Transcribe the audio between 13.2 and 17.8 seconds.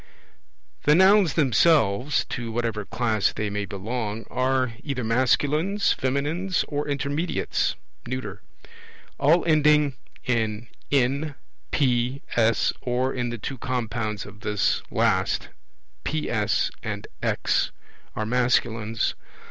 the two compounds of this last, PS and X,